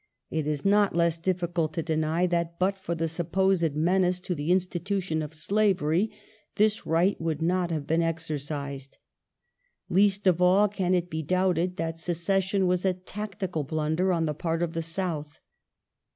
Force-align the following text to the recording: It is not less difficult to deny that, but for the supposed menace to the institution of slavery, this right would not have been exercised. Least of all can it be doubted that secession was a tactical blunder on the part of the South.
It 0.31 0.47
is 0.47 0.65
not 0.65 0.95
less 0.95 1.19
difficult 1.19 1.75
to 1.75 1.83
deny 1.83 2.25
that, 2.25 2.57
but 2.57 2.75
for 2.75 2.95
the 2.95 3.07
supposed 3.07 3.75
menace 3.75 4.19
to 4.21 4.33
the 4.33 4.51
institution 4.51 5.21
of 5.21 5.35
slavery, 5.35 6.09
this 6.55 6.87
right 6.87 7.21
would 7.21 7.39
not 7.39 7.69
have 7.69 7.85
been 7.85 8.01
exercised. 8.01 8.97
Least 9.89 10.25
of 10.25 10.41
all 10.41 10.67
can 10.67 10.95
it 10.95 11.11
be 11.11 11.21
doubted 11.21 11.77
that 11.77 11.99
secession 11.99 12.65
was 12.65 12.83
a 12.83 12.93
tactical 12.95 13.63
blunder 13.63 14.11
on 14.11 14.25
the 14.25 14.33
part 14.33 14.63
of 14.63 14.73
the 14.73 14.81
South. 14.81 15.39